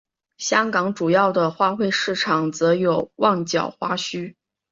[0.39, 4.33] 香港主要的花卉市场则有旺角花墟。